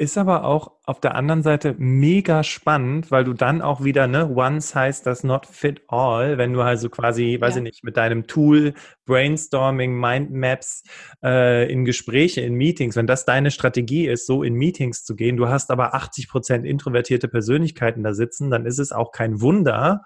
[0.00, 4.34] Ist aber auch auf der anderen Seite mega spannend, weil du dann auch wieder, ne,
[4.34, 8.26] one size does not fit all, wenn du also quasi, weiß ich nicht, mit deinem
[8.26, 8.72] Tool
[9.04, 10.84] Brainstorming, Mindmaps
[11.22, 15.36] äh, in Gespräche, in Meetings, wenn das deine Strategie ist, so in Meetings zu gehen,
[15.36, 20.00] du hast aber 80 Prozent introvertierte Persönlichkeiten da sitzen, dann ist es auch kein Wunder,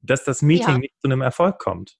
[0.00, 0.78] dass das Meeting ja.
[0.78, 1.98] nicht zu einem Erfolg kommt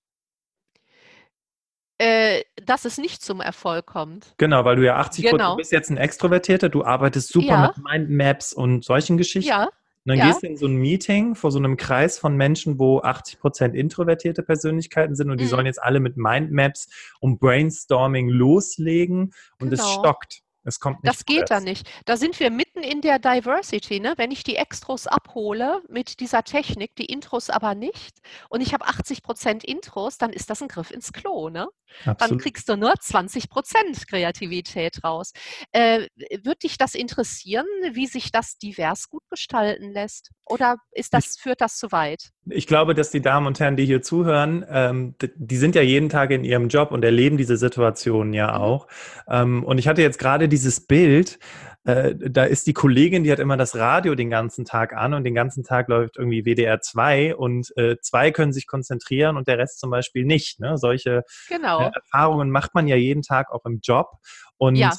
[1.98, 4.34] äh, dass es nicht zum Erfolg kommt.
[4.38, 5.52] Genau, weil du ja 80 genau.
[5.52, 7.72] du bist jetzt ein Extrovertierter, du arbeitest super ja.
[7.74, 9.48] mit Mindmaps und solchen Geschichten.
[9.48, 9.64] Ja.
[9.64, 10.26] Und dann ja.
[10.28, 13.74] gehst du in so ein Meeting vor so einem Kreis von Menschen, wo 80 Prozent
[13.74, 15.48] introvertierte Persönlichkeiten sind und die mhm.
[15.48, 16.88] sollen jetzt alle mit Mindmaps
[17.18, 19.92] und Brainstorming loslegen und es genau.
[19.98, 20.42] stockt.
[20.66, 21.88] Es kommt nicht das geht da nicht.
[22.04, 24.00] Da sind wir mitten in der Diversity.
[24.00, 24.14] Ne?
[24.16, 28.86] Wenn ich die Extros abhole mit dieser Technik, die Intros aber nicht, und ich habe
[28.86, 31.48] 80 Prozent Intros, dann ist das ein Griff ins Klo.
[31.48, 31.68] Ne?
[32.04, 35.32] Dann kriegst du nur 20 Prozent Kreativität raus.
[35.72, 36.08] Äh,
[36.42, 40.30] Würde dich das interessieren, wie sich das divers gut gestalten lässt?
[40.44, 42.30] Oder ist das, führt das zu weit?
[42.48, 46.08] Ich glaube, dass die Damen und Herren, die hier zuhören, ähm, die sind ja jeden
[46.08, 48.62] Tag in ihrem Job und erleben diese Situation ja mhm.
[48.62, 48.86] auch.
[49.28, 51.38] Ähm, und ich hatte jetzt gerade dieses Bild,
[51.84, 55.24] äh, da ist die Kollegin, die hat immer das Radio den ganzen Tag an und
[55.24, 59.58] den ganzen Tag läuft irgendwie WDR 2 und äh, zwei können sich konzentrieren und der
[59.58, 60.58] Rest zum Beispiel nicht.
[60.58, 60.78] Ne?
[60.78, 61.80] Solche genau.
[61.80, 64.08] äh, Erfahrungen macht man ja jeden Tag auch im Job.
[64.56, 64.92] Und ja.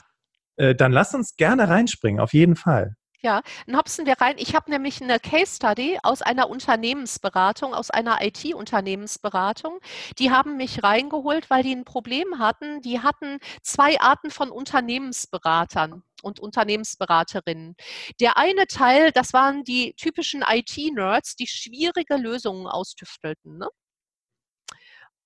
[0.56, 2.96] Äh, dann lass uns gerne reinspringen, auf jeden Fall.
[3.24, 4.36] Ja, dann hopsen wir rein.
[4.38, 9.80] Ich habe nämlich eine Case Study aus einer Unternehmensberatung, aus einer IT-Unternehmensberatung.
[10.20, 12.82] Die haben mich reingeholt, weil die ein Problem hatten.
[12.82, 17.76] Die hatten zwei Arten von Unternehmensberatern und Unternehmensberaterinnen.
[18.20, 23.58] Der eine Teil, das waren die typischen IT-Nerds, die schwierige Lösungen austüftelten.
[23.58, 23.68] Ne?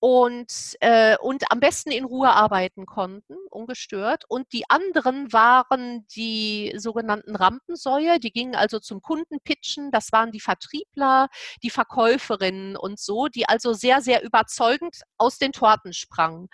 [0.04, 4.24] Und, äh, und am besten in Ruhe arbeiten konnten, ungestört.
[4.26, 10.32] Und die anderen waren die sogenannten Rampensäue, die gingen also zum Kunden pitchen, das waren
[10.32, 11.28] die Vertriebler,
[11.62, 16.48] die Verkäuferinnen und so, die also sehr, sehr überzeugend aus den Torten sprangen.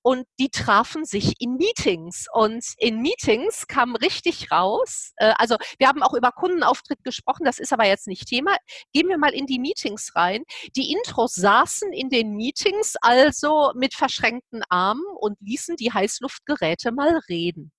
[0.00, 2.24] Und die trafen sich in Meetings.
[2.32, 7.58] Und in Meetings kam richtig raus, äh, also wir haben auch über Kundenauftritt gesprochen, das
[7.58, 8.56] ist aber jetzt nicht Thema.
[8.94, 10.44] Gehen wir mal in die Meetings rein.
[10.74, 17.20] Die Intros saßen in den Meetings also mit verschränkten Armen und ließen die Heißluftgeräte mal
[17.28, 17.72] reden.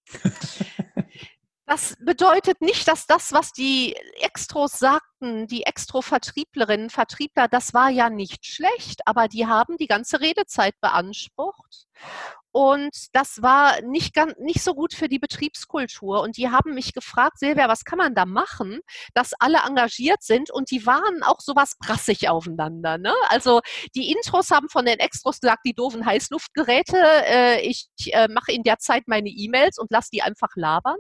[1.68, 8.12] Das bedeutet nicht, dass das, was die Extros sagten, die Extro-Vertrieblerinnen, Vertriebler, das war ja
[8.12, 11.88] nicht schlecht, aber die haben die ganze Redezeit beansprucht.
[12.56, 16.22] Und das war nicht, ganz, nicht so gut für die Betriebskultur.
[16.22, 18.80] Und die haben mich gefragt, Silvia, was kann man da machen,
[19.14, 20.52] dass alle engagiert sind?
[20.52, 22.98] Und die waren auch sowas brassig aufeinander.
[22.98, 23.14] Ne?
[23.28, 23.60] Also
[23.94, 26.96] die Intros haben von den Extros gesagt, die doofen Heißluftgeräte,
[27.26, 30.96] äh, ich äh, mache in der Zeit meine E-Mails und lasse die einfach labern.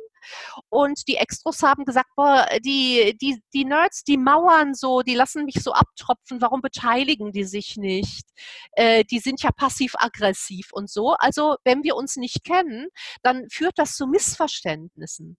[0.69, 5.45] Und die Extros haben gesagt, boah, die, die, die Nerds, die mauern so, die lassen
[5.45, 8.25] mich so abtropfen, warum beteiligen die sich nicht?
[8.73, 11.15] Äh, die sind ja passiv-aggressiv und so.
[11.19, 12.87] Also wenn wir uns nicht kennen,
[13.23, 15.37] dann führt das zu Missverständnissen.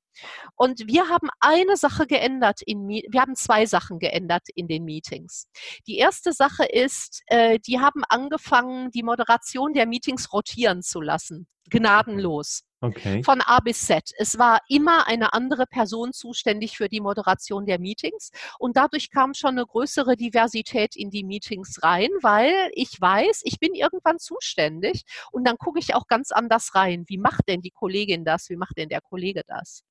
[0.55, 5.49] Und wir haben eine Sache geändert in wir haben zwei Sachen geändert in den Meetings.
[5.87, 11.47] Die erste Sache ist, äh, die haben angefangen, die Moderation der Meetings rotieren zu lassen.
[11.71, 12.63] Gnadenlos.
[12.87, 13.23] Okay.
[13.23, 14.11] Von A bis Z.
[14.19, 19.35] Es war immer eine andere Person zuständig für die Moderation der Meetings und dadurch kam
[19.35, 25.05] schon eine größere Diversität in die Meetings rein, weil ich weiß, ich bin irgendwann zuständig
[25.33, 27.05] und dann gucke ich auch ganz anders rein.
[27.09, 28.49] Wie macht denn die Kollegin das?
[28.51, 29.83] Wie macht denn der Kollege das?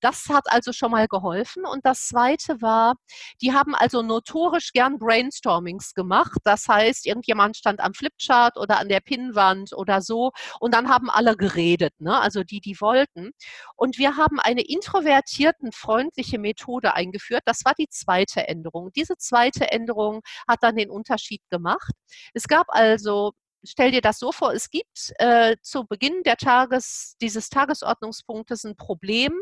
[0.00, 1.64] Das hat also schon mal geholfen.
[1.64, 2.94] Und das Zweite war,
[3.40, 6.38] die haben also notorisch gern Brainstormings gemacht.
[6.44, 11.10] Das heißt, irgendjemand stand am Flipchart oder an der Pinnwand oder so und dann haben
[11.10, 12.18] alle geredet, ne?
[12.20, 13.32] also die, die wollten.
[13.76, 17.42] Und wir haben eine introvertierten, freundliche Methode eingeführt.
[17.46, 18.90] Das war die zweite Änderung.
[18.94, 21.92] Diese zweite Änderung hat dann den Unterschied gemacht.
[22.34, 23.32] Es gab also
[23.64, 28.76] stell dir das so vor, es gibt äh, zu Beginn der Tages, dieses Tagesordnungspunktes ein
[28.76, 29.32] Problem.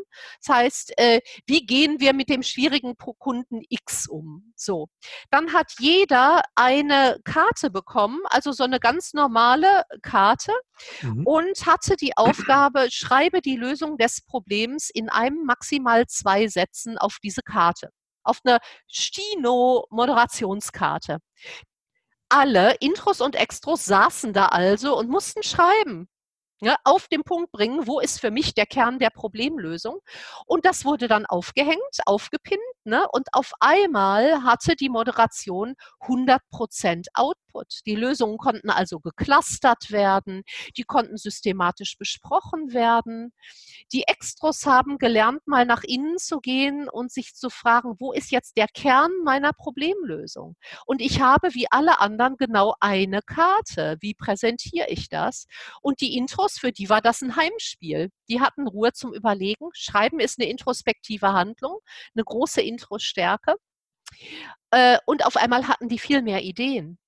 [0.45, 4.53] Das heißt, äh, wie gehen wir mit dem schwierigen Kunden X um?
[4.57, 4.89] So.
[5.31, 10.53] Dann hat jeder eine Karte bekommen, also so eine ganz normale Karte
[11.03, 11.27] mhm.
[11.27, 17.19] und hatte die Aufgabe, schreibe die Lösung des Problems in einem maximal zwei Sätzen auf
[17.23, 17.91] diese Karte
[18.25, 21.19] auf eine Stino-Moderationskarte
[22.29, 26.09] alle Intros und Extros saßen da also und mussten schreiben.
[26.61, 30.01] Ja, auf den Punkt bringen, wo ist für mich der Kern der Problemlösung.
[30.45, 33.07] Und das wurde dann aufgehängt, aufgepinnt Ne?
[33.13, 37.81] Und auf einmal hatte die Moderation 100% Output.
[37.85, 40.43] Die Lösungen konnten also geclustert werden,
[40.79, 43.35] die konnten systematisch besprochen werden.
[43.93, 48.31] Die Extros haben gelernt, mal nach innen zu gehen und sich zu fragen, wo ist
[48.31, 50.57] jetzt der Kern meiner Problemlösung?
[50.87, 53.99] Und ich habe wie alle anderen genau eine Karte.
[54.01, 55.47] Wie präsentiere ich das?
[55.83, 58.11] Und die Intros, für die war das ein Heimspiel.
[58.29, 59.71] Die hatten Ruhe zum Überlegen.
[59.73, 61.79] Schreiben ist eine introspektive Handlung,
[62.15, 63.55] eine große Introstärke.
[64.71, 66.99] Äh, und auf einmal hatten die viel mehr Ideen.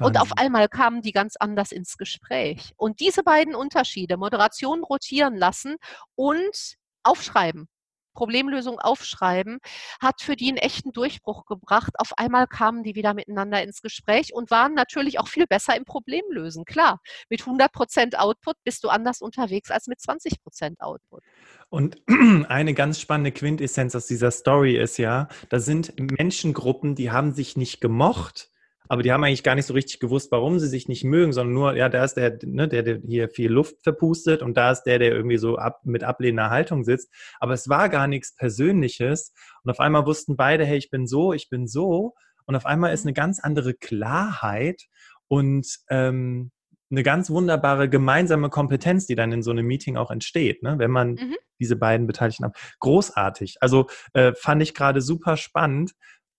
[0.00, 2.72] Und auf einmal kamen die ganz anders ins Gespräch.
[2.76, 5.76] Und diese beiden Unterschiede, Moderation rotieren lassen
[6.14, 7.68] und aufschreiben,
[8.18, 9.60] Problemlösung aufschreiben,
[10.00, 11.92] hat für die einen echten Durchbruch gebracht.
[11.98, 15.84] Auf einmal kamen die wieder miteinander ins Gespräch und waren natürlich auch viel besser im
[15.84, 16.64] Problemlösen.
[16.64, 17.00] Klar,
[17.30, 21.22] mit 100 Prozent Output bist du anders unterwegs als mit 20 Prozent Output.
[21.68, 22.02] Und
[22.48, 27.56] eine ganz spannende Quintessenz aus dieser Story ist ja, da sind Menschengruppen, die haben sich
[27.56, 28.50] nicht gemocht,
[28.88, 31.54] aber die haben eigentlich gar nicht so richtig gewusst, warum sie sich nicht mögen, sondern
[31.54, 34.84] nur, ja, da ist der, ne, der, der hier viel Luft verpustet und da ist
[34.84, 37.12] der, der irgendwie so ab, mit ablehnender Haltung sitzt.
[37.40, 41.32] Aber es war gar nichts Persönliches und auf einmal wussten beide, hey, ich bin so,
[41.32, 42.14] ich bin so
[42.46, 44.84] und auf einmal ist eine ganz andere Klarheit
[45.28, 46.50] und ähm,
[46.90, 50.78] eine ganz wunderbare gemeinsame Kompetenz, die dann in so einem Meeting auch entsteht, ne?
[50.78, 51.36] wenn man mhm.
[51.60, 52.56] diese beiden Beteiligten hat.
[52.80, 53.56] Großartig.
[53.60, 55.92] Also äh, fand ich gerade super spannend.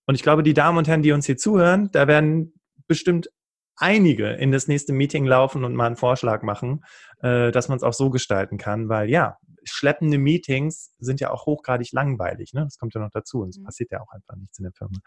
[0.09, 3.29] Und ich glaube, die Damen und Herren, die uns hier zuhören, da werden bestimmt
[3.75, 6.83] einige in das nächste Meeting laufen und mal einen Vorschlag machen,
[7.21, 11.45] äh, dass man es auch so gestalten kann, weil ja, schleppende Meetings sind ja auch
[11.45, 12.53] hochgradig langweilig.
[12.53, 12.63] Ne?
[12.63, 13.65] Das kommt ja noch dazu und es mhm.
[13.65, 14.97] passiert ja auch einfach nichts in der Firma.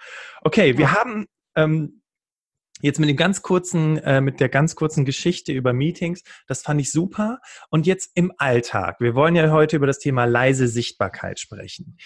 [0.43, 0.79] Okay, ja.
[0.79, 1.27] wir haben
[1.57, 2.03] ähm,
[2.81, 6.81] jetzt mit dem ganz kurzen, äh, mit der ganz kurzen Geschichte über Meetings, das fand
[6.81, 7.41] ich super.
[7.71, 9.01] Und jetzt im Alltag.
[9.01, 11.97] Wir wollen ja heute über das Thema leise Sichtbarkeit sprechen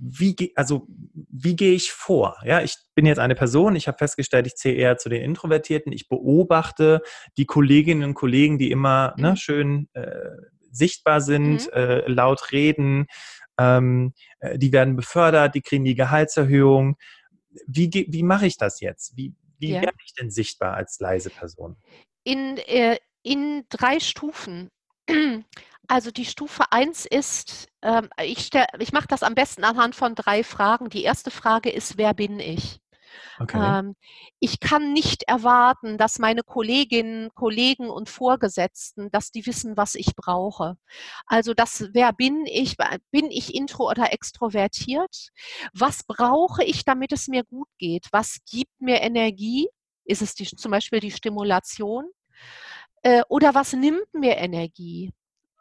[0.00, 2.36] wie, also, wie gehe ich vor?
[2.44, 5.92] Ja, ich bin jetzt eine Person, ich habe festgestellt, ich zähle eher zu den Introvertierten,
[5.92, 7.02] ich beobachte
[7.36, 9.36] die Kolleginnen und Kollegen, die immer ne, mhm.
[9.36, 10.30] schön äh,
[10.70, 11.72] sichtbar sind, mhm.
[11.72, 13.06] äh, laut reden,
[13.58, 16.96] ähm, äh, die werden befördert, die kriegen die Gehaltserhöhung.
[17.66, 19.16] Wie, wie mache ich das jetzt?
[19.16, 19.82] Wie, wie ja.
[19.82, 21.76] werde ich denn sichtbar als leise Person?
[22.24, 24.70] In, äh, in drei Stufen.
[25.88, 30.44] Also die Stufe 1 ist, ähm, ich, ich mache das am besten anhand von drei
[30.44, 30.88] Fragen.
[30.88, 32.80] Die erste Frage ist, wer bin ich?
[33.40, 33.78] Okay.
[33.80, 33.96] Ähm,
[34.38, 40.14] ich kann nicht erwarten, dass meine Kolleginnen, Kollegen und Vorgesetzten, dass die wissen, was ich
[40.14, 40.76] brauche.
[41.26, 42.76] Also das, wer bin ich?
[43.10, 45.30] Bin ich intro oder extrovertiert?
[45.72, 48.06] Was brauche ich, damit es mir gut geht?
[48.12, 49.68] Was gibt mir Energie?
[50.04, 52.04] Ist es die, zum Beispiel die Stimulation?
[53.02, 55.12] Äh, oder was nimmt mir Energie?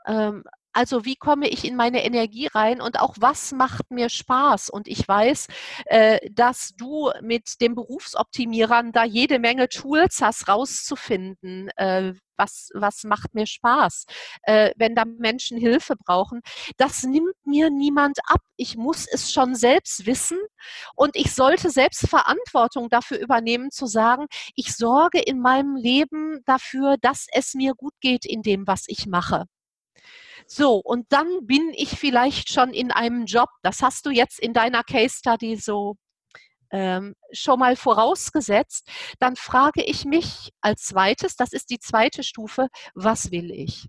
[0.08, 0.44] Ähm,
[0.80, 4.70] also wie komme ich in meine Energie rein und auch was macht mir Spaß?
[4.70, 5.48] Und ich weiß,
[5.88, 13.04] äh, dass du mit den Berufsoptimierern da jede Menge Tools hast, rauszufinden, äh, was, was
[13.04, 14.06] macht mir Spaß,
[14.44, 16.40] äh, wenn da Menschen Hilfe brauchen.
[16.78, 18.40] Das nimmt mir niemand ab.
[18.56, 20.40] Ich muss es schon selbst wissen
[20.96, 26.96] und ich sollte selbst Verantwortung dafür übernehmen, zu sagen, ich sorge in meinem Leben dafür,
[27.02, 29.44] dass es mir gut geht in dem, was ich mache.
[30.52, 33.50] So, und dann bin ich vielleicht schon in einem Job.
[33.62, 35.96] Das hast du jetzt in deiner Case Study so
[36.72, 38.90] ähm, schon mal vorausgesetzt.
[39.20, 43.86] Dann frage ich mich als zweites, das ist die zweite Stufe, was will ich?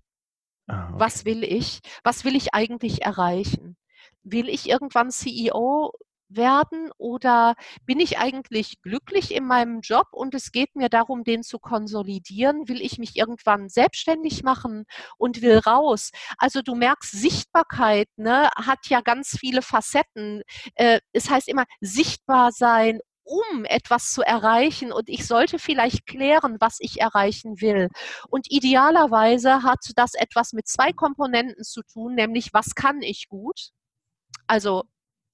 [0.67, 0.99] Ah, okay.
[0.99, 1.79] Was will ich?
[2.03, 3.75] Was will ich eigentlich erreichen?
[4.21, 5.93] Will ich irgendwann CEO
[6.35, 11.43] werden oder bin ich eigentlich glücklich in meinem Job und es geht mir darum, den
[11.43, 12.67] zu konsolidieren?
[12.67, 14.85] Will ich mich irgendwann selbstständig machen
[15.17, 16.11] und will raus?
[16.37, 20.41] Also du merkst, Sichtbarkeit ne, hat ja ganz viele Facetten.
[20.75, 26.57] Äh, es heißt immer, sichtbar sein, um etwas zu erreichen und ich sollte vielleicht klären,
[26.59, 27.89] was ich erreichen will.
[28.29, 33.69] Und idealerweise hat das etwas mit zwei Komponenten zu tun, nämlich was kann ich gut?
[34.47, 34.83] Also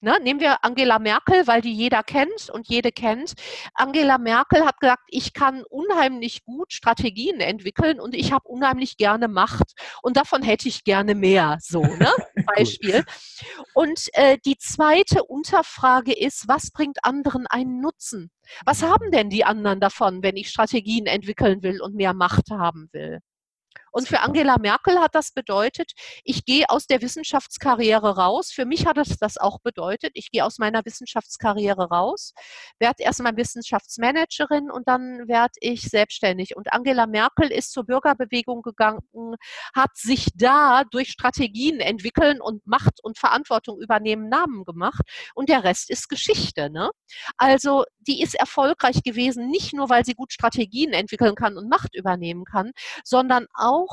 [0.00, 3.32] Ne, nehmen wir Angela Merkel, weil die jeder kennt und jede kennt.
[3.74, 9.26] Angela Merkel hat gesagt, ich kann unheimlich gut Strategien entwickeln und ich habe unheimlich gerne
[9.26, 11.58] Macht und davon hätte ich gerne mehr.
[11.60, 12.12] So, ne?
[12.56, 13.04] Beispiel.
[13.74, 18.30] Und äh, die zweite Unterfrage ist, was bringt anderen einen Nutzen?
[18.64, 22.88] Was haben denn die anderen davon, wenn ich Strategien entwickeln will und mehr Macht haben
[22.92, 23.18] will?
[23.92, 25.92] Und für Angela Merkel hat das bedeutet,
[26.24, 28.50] ich gehe aus der Wissenschaftskarriere raus.
[28.52, 32.32] Für mich hat es das auch bedeutet, ich gehe aus meiner Wissenschaftskarriere raus,
[32.78, 36.56] werde erstmal Wissenschaftsmanagerin und dann werde ich selbstständig.
[36.56, 39.00] Und Angela Merkel ist zur Bürgerbewegung gegangen,
[39.74, 45.02] hat sich da durch Strategien entwickeln und Macht und Verantwortung übernehmen Namen gemacht.
[45.34, 46.70] Und der Rest ist Geschichte.
[46.70, 46.90] Ne?
[47.36, 51.94] Also die ist erfolgreich gewesen, nicht nur, weil sie gut Strategien entwickeln kann und Macht
[51.94, 52.72] übernehmen kann,
[53.04, 53.87] sondern auch,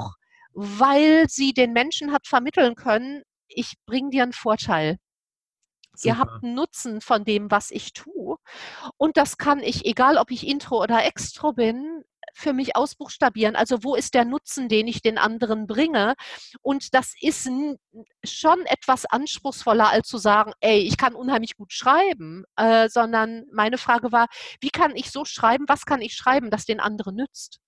[0.54, 4.98] weil sie den Menschen hat vermitteln können, ich bringe dir einen Vorteil.
[5.94, 6.08] Super.
[6.08, 8.38] Ihr habt einen Nutzen von dem, was ich tue.
[8.98, 13.56] Und das kann ich, egal ob ich Intro oder Extro bin, für mich ausbuchstabieren.
[13.56, 16.16] Also wo ist der Nutzen, den ich den anderen bringe?
[16.62, 17.50] Und das ist
[18.26, 23.78] schon etwas anspruchsvoller, als zu sagen, ey, ich kann unheimlich gut schreiben, äh, sondern meine
[23.78, 24.28] Frage war,
[24.60, 27.60] wie kann ich so schreiben, was kann ich schreiben, das den anderen nützt?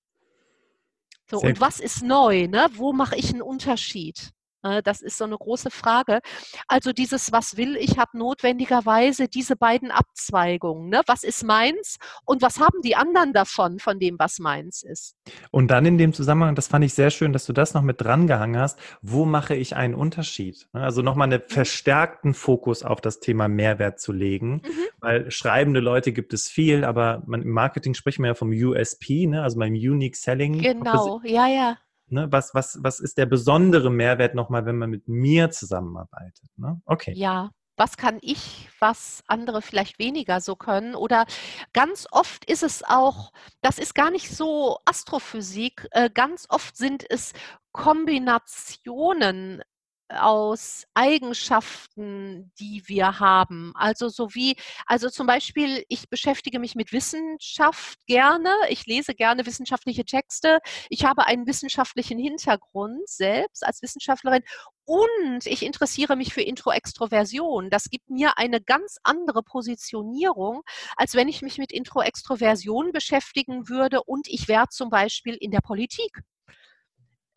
[1.29, 2.47] So, und was ist neu?
[2.47, 2.69] Ne?
[2.73, 4.31] Wo mache ich einen Unterschied?
[4.67, 6.19] Äh, das ist so eine große Frage.
[6.67, 10.89] Also dieses, was will ich, hat notwendigerweise diese beiden Abzweigungen.
[10.89, 11.01] Ne?
[11.07, 15.15] Was ist meins und was haben die anderen davon, von dem, was meins ist?
[15.51, 18.01] Und dann in dem Zusammenhang, das fand ich sehr schön, dass du das noch mit
[18.01, 20.67] dran gehangen hast, wo mache ich einen Unterschied?
[20.73, 20.81] Ne?
[20.81, 21.53] Also nochmal einen mhm.
[21.53, 24.83] verstärkten Fokus auf das Thema Mehrwert zu legen, mhm.
[24.99, 29.27] weil schreibende Leute gibt es viel, aber man, im Marketing spricht man ja vom USP,
[29.27, 29.43] ne?
[29.43, 30.59] also beim Unique Selling.
[30.61, 31.77] Genau, ja, ja.
[32.09, 36.49] Ne, was, was, was ist der besondere Mehrwert nochmal, wenn man mit mir zusammenarbeitet?
[36.55, 36.81] Ne?
[36.85, 37.13] Okay.
[37.15, 40.95] Ja, was kann ich, was andere vielleicht weniger so können?
[40.95, 41.25] Oder
[41.73, 47.05] ganz oft ist es auch, das ist gar nicht so Astrophysik, äh, ganz oft sind
[47.09, 47.33] es
[47.71, 49.61] Kombinationen
[50.09, 53.73] aus Eigenschaften, die wir haben.
[53.75, 59.45] Also so wie, also zum Beispiel, ich beschäftige mich mit Wissenschaft gerne, ich lese gerne
[59.45, 60.59] wissenschaftliche Texte,
[60.89, 64.43] ich habe einen wissenschaftlichen Hintergrund selbst als Wissenschaftlerin
[64.85, 67.69] und ich interessiere mich für Intro-Extroversion.
[67.69, 70.61] Das gibt mir eine ganz andere Positionierung,
[70.95, 75.61] als wenn ich mich mit Intro-Extroversion beschäftigen würde und ich wäre zum Beispiel in der
[75.61, 76.21] Politik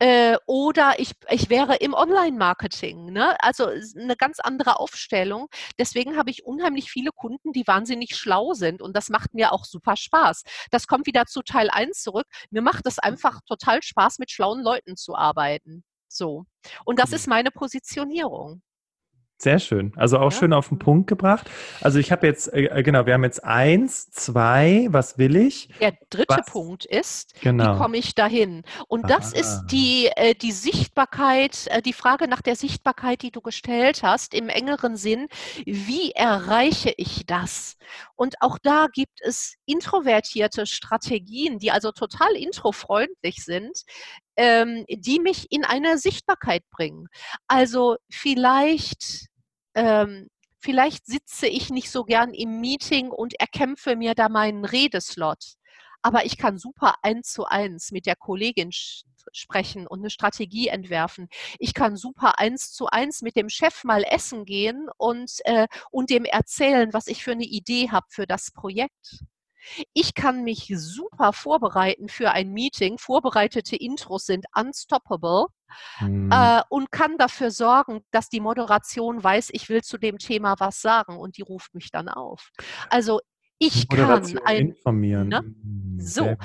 [0.01, 3.11] äh, oder ich, ich wäre im Online-Marketing.
[3.11, 3.39] Ne?
[3.39, 5.47] Also eine ganz andere Aufstellung.
[5.77, 8.81] Deswegen habe ich unheimlich viele Kunden, die wahnsinnig schlau sind.
[8.81, 10.41] Und das macht mir auch super Spaß.
[10.71, 12.25] Das kommt wieder zu Teil 1 zurück.
[12.49, 15.83] Mir macht es einfach total Spaß, mit schlauen Leuten zu arbeiten.
[16.07, 16.45] So.
[16.83, 18.63] Und das ist meine Positionierung.
[19.41, 19.91] Sehr schön.
[19.95, 20.37] Also auch ja.
[20.37, 21.49] schön auf den Punkt gebracht.
[21.81, 25.69] Also ich habe jetzt, äh, äh, genau, wir haben jetzt eins, zwei, was will ich?
[25.79, 26.45] Der dritte was?
[26.45, 27.73] Punkt ist, genau.
[27.73, 28.61] wie komme ich dahin?
[28.87, 33.41] Und das ist die, äh, die Sichtbarkeit, äh, die Frage nach der Sichtbarkeit, die du
[33.41, 35.27] gestellt hast, im engeren Sinn,
[35.65, 37.77] wie erreiche ich das?
[38.15, 43.85] Und auch da gibt es introvertierte Strategien, die also total introfreundlich sind,
[44.35, 47.07] ähm, die mich in eine Sichtbarkeit bringen.
[47.47, 49.30] Also vielleicht
[49.75, 55.55] ähm, vielleicht sitze ich nicht so gern im Meeting und erkämpfe mir da meinen Redeslot.
[56.01, 58.71] Aber ich kann super eins zu eins mit der Kollegin
[59.33, 61.27] sprechen und eine Strategie entwerfen.
[61.59, 66.09] Ich kann super eins zu eins mit dem Chef mal essen gehen und, äh, und
[66.09, 69.23] dem erzählen, was ich für eine Idee habe für das Projekt.
[69.93, 72.97] Ich kann mich super vorbereiten für ein Meeting.
[72.97, 75.47] Vorbereitete Intros sind unstoppable
[75.99, 76.31] mhm.
[76.31, 80.81] äh, und kann dafür sorgen, dass die Moderation weiß, ich will zu dem Thema was
[80.81, 82.49] sagen und die ruft mich dann auf.
[82.89, 83.19] Also
[83.59, 85.27] ich kann ein informieren.
[85.27, 85.39] Ne?
[85.39, 86.35] Hm, so,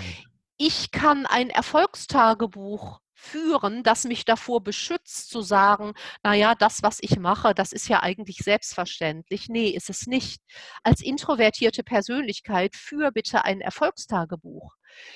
[0.59, 5.93] ich kann ein Erfolgstagebuch führen, das mich davor beschützt zu sagen,
[6.23, 9.49] na ja, das, was ich mache, das ist ja eigentlich selbstverständlich.
[9.49, 10.43] Nee, ist es nicht.
[10.83, 14.75] Als introvertierte Persönlichkeit führ bitte ein Erfolgstagebuch.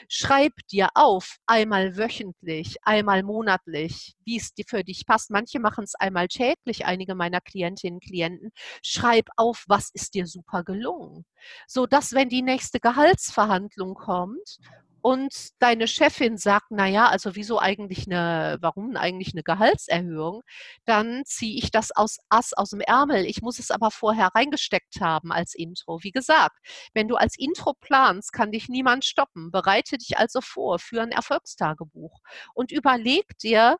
[0.09, 5.31] Schreib dir auf, einmal wöchentlich, einmal monatlich, wie es für dich passt.
[5.31, 8.51] Manche machen es einmal täglich, einige meiner Klientinnen und Klienten.
[8.83, 11.25] Schreib auf, was ist dir super gelungen.
[11.67, 14.59] So dass, wenn die nächste Gehaltsverhandlung kommt
[15.03, 20.43] und deine Chefin sagt, na ja, also wieso eigentlich eine, warum eigentlich eine Gehaltserhöhung,
[20.85, 23.25] dann ziehe ich das aus Ass aus dem Ärmel.
[23.27, 26.03] Ich muss es aber vorher reingesteckt haben als Intro.
[26.03, 26.57] Wie gesagt,
[26.95, 29.51] wenn du als Intro planst, kann dich niemand stoppen.
[29.51, 32.21] Bereite dich also vor für ein Erfolgstagebuch
[32.55, 33.77] und überleg dir,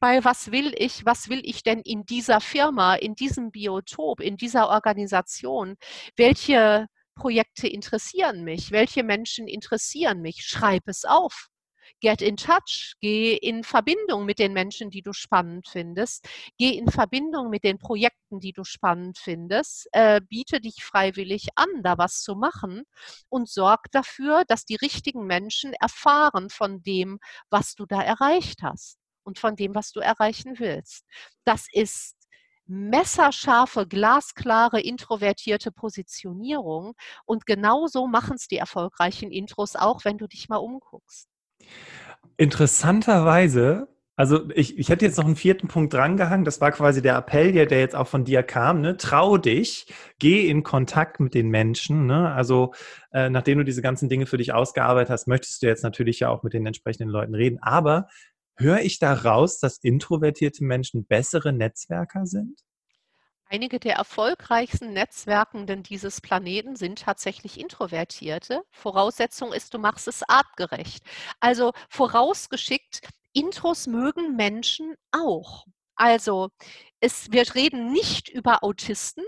[0.00, 4.36] bei was will ich, was will ich denn in dieser Firma, in diesem Biotop, in
[4.36, 5.76] dieser Organisation,
[6.16, 8.70] welche Projekte interessieren mich?
[8.70, 10.44] Welche Menschen interessieren mich?
[10.44, 11.48] Schreib es auf.
[12.00, 16.28] get in touch, geh in Verbindung mit den Menschen, die du spannend findest,
[16.58, 21.82] geh in Verbindung mit den Projekten, die du spannend findest, äh, biete dich freiwillig an,
[21.82, 22.84] da was zu machen
[23.28, 27.18] und sorg dafür, dass die richtigen Menschen erfahren von dem,
[27.50, 31.04] was du da erreicht hast und von dem, was du erreichen willst.
[31.44, 32.16] Das ist
[32.66, 36.94] messerscharfe, glasklare, introvertierte Positionierung.
[37.24, 41.28] Und genauso machen es die erfolgreichen Intros auch, wenn du dich mal umguckst.
[42.36, 47.16] Interessanterweise, also ich, ich hätte jetzt noch einen vierten Punkt drangehangen, das war quasi der
[47.16, 48.96] Appell, der, der jetzt auch von dir kam, ne?
[48.96, 52.06] trau dich, geh in Kontakt mit den Menschen.
[52.06, 52.32] Ne?
[52.32, 52.74] Also
[53.12, 56.28] äh, nachdem du diese ganzen Dinge für dich ausgearbeitet hast, möchtest du jetzt natürlich ja
[56.28, 57.58] auch mit den entsprechenden Leuten reden.
[57.60, 58.08] Aber
[58.56, 62.60] Höre ich daraus, dass introvertierte Menschen bessere Netzwerker sind?
[63.46, 68.62] Einige der erfolgreichsten Netzwerkenden dieses Planeten sind tatsächlich Introvertierte.
[68.70, 71.04] Voraussetzung ist, du machst es artgerecht.
[71.40, 75.66] Also vorausgeschickt, Intros mögen Menschen auch.
[75.94, 76.48] Also
[77.00, 79.24] es, wir reden nicht über Autisten,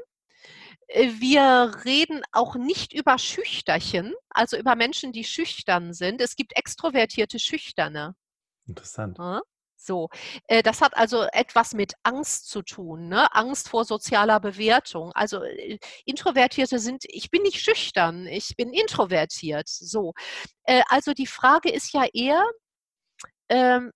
[0.88, 6.20] äh, wir reden auch nicht über Schüchterchen, also über Menschen, die schüchtern sind.
[6.20, 8.14] Es gibt extrovertierte Schüchterne.
[8.66, 9.18] Interessant.
[9.78, 10.08] So,
[10.48, 13.32] äh, das hat also etwas mit Angst zu tun, ne?
[13.34, 15.12] Angst vor sozialer Bewertung.
[15.14, 19.68] Also äh, Introvertierte sind, ich bin nicht schüchtern, ich bin introvertiert.
[19.68, 20.14] So,
[20.64, 22.42] äh, also die Frage ist ja eher,
[23.48, 23.92] ähm,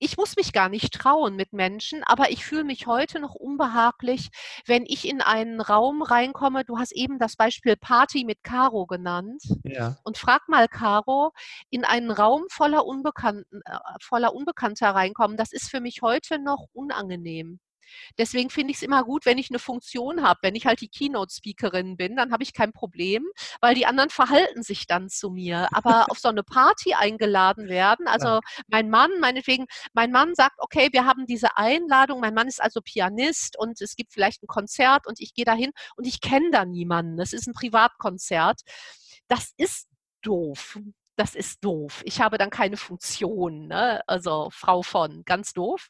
[0.00, 4.30] ich muss mich gar nicht trauen mit Menschen, aber ich fühle mich heute noch unbehaglich,
[4.66, 6.64] wenn ich in einen Raum reinkomme.
[6.64, 9.42] Du hast eben das Beispiel Party mit Caro genannt.
[9.62, 9.98] Ja.
[10.02, 11.32] Und frag mal Caro,
[11.68, 16.66] in einen Raum voller Unbekannten, äh, voller Unbekannter reinkommen, das ist für mich heute noch
[16.72, 17.60] unangenehm.
[18.18, 20.40] Deswegen finde ich es immer gut, wenn ich eine Funktion habe.
[20.42, 23.24] Wenn ich halt die Keynote-Speakerin bin, dann habe ich kein Problem,
[23.60, 25.68] weil die anderen verhalten sich dann zu mir.
[25.72, 30.88] Aber auf so eine Party eingeladen werden, also mein Mann, meinetwegen, mein Mann sagt, okay,
[30.92, 35.06] wir haben diese Einladung, mein Mann ist also Pianist und es gibt vielleicht ein Konzert
[35.06, 37.16] und ich gehe dahin und ich kenne da niemanden.
[37.16, 38.60] Das ist ein Privatkonzert.
[39.28, 39.88] Das ist
[40.22, 40.78] doof
[41.20, 42.00] das ist doof.
[42.06, 44.00] Ich habe dann keine Funktion, ne?
[44.06, 45.88] also Frau von, ganz doof.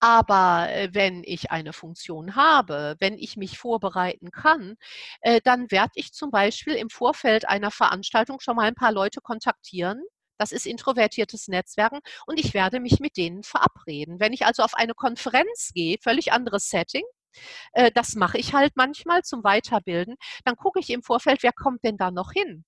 [0.00, 4.76] Aber äh, wenn ich eine Funktion habe, wenn ich mich vorbereiten kann,
[5.20, 9.20] äh, dann werde ich zum Beispiel im Vorfeld einer Veranstaltung schon mal ein paar Leute
[9.20, 10.02] kontaktieren.
[10.38, 14.18] Das ist introvertiertes Netzwerken und ich werde mich mit denen verabreden.
[14.18, 17.04] Wenn ich also auf eine Konferenz gehe, völlig anderes Setting,
[17.72, 20.16] äh, das mache ich halt manchmal zum Weiterbilden.
[20.44, 22.64] Dann gucke ich im Vorfeld, wer kommt denn da noch hin?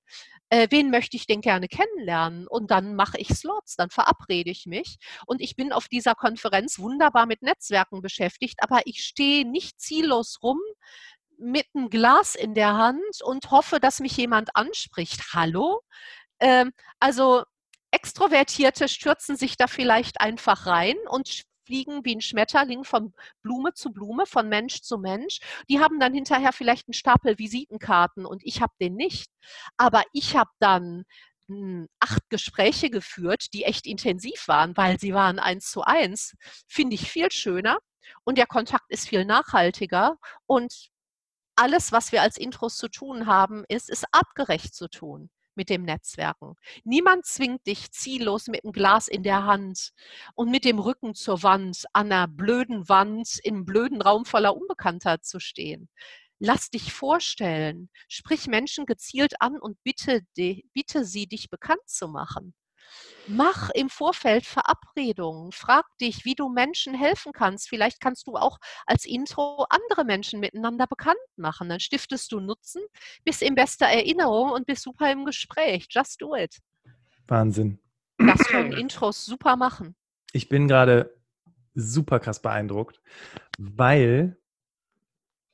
[0.51, 2.47] Äh, wen möchte ich denn gerne kennenlernen?
[2.47, 4.99] Und dann mache ich Slots, dann verabrede ich mich.
[5.27, 10.39] Und ich bin auf dieser Konferenz wunderbar mit Netzwerken beschäftigt, aber ich stehe nicht ziellos
[10.43, 10.61] rum
[11.39, 15.33] mit einem Glas in der Hand und hoffe, dass mich jemand anspricht.
[15.35, 15.81] Hallo?
[16.41, 17.45] Ähm, also
[17.91, 23.93] Extrovertierte stürzen sich da vielleicht einfach rein und fliegen wie ein Schmetterling von Blume zu
[23.93, 25.41] Blume, von Mensch zu Mensch.
[25.69, 29.31] Die haben dann hinterher vielleicht einen Stapel Visitenkarten und ich habe den nicht.
[29.77, 31.05] Aber ich habe dann
[31.49, 36.37] hm, acht Gespräche geführt, die echt intensiv waren, weil sie waren eins zu eins.
[36.69, 37.79] Finde ich viel schöner
[38.25, 40.91] und der Kontakt ist viel nachhaltiger und
[41.57, 45.83] alles, was wir als Intros zu tun haben, ist, ist artgerecht zu tun mit dem
[45.83, 46.55] Netzwerken.
[46.85, 49.93] Niemand zwingt dich ziellos mit einem Glas in der Hand
[50.35, 55.21] und mit dem Rücken zur Wand, an einer blöden Wand, im blöden Raum voller Unbekannter
[55.21, 55.89] zu stehen.
[56.39, 62.55] Lass dich vorstellen, sprich Menschen gezielt an und bitte, bitte sie, dich bekannt zu machen.
[63.27, 65.51] Mach im Vorfeld Verabredungen.
[65.53, 67.69] Frag dich, wie du Menschen helfen kannst.
[67.69, 71.69] Vielleicht kannst du auch als Intro andere Menschen miteinander bekannt machen.
[71.71, 72.83] Dann stiftest du Nutzen,
[73.25, 75.87] bist in bester Erinnerung und bist super im Gespräch.
[75.91, 76.59] Just do it.
[77.27, 77.79] Wahnsinn.
[78.19, 79.97] Das können Intros super machen.
[80.33, 81.17] Ich bin gerade
[81.75, 83.01] super krass beeindruckt,
[83.59, 84.37] weil